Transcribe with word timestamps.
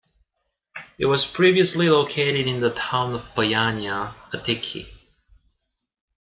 It 0.97 1.05
was 1.05 1.27
previously 1.27 1.87
located 1.87 2.47
in 2.47 2.59
the 2.59 2.71
town 2.73 3.13
of 3.13 3.35
Paiania, 3.35 4.15
Attiki. 4.33 4.87